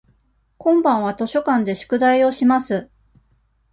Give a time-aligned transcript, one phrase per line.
[0.57, 2.89] 今晩は図書館で宿題をします。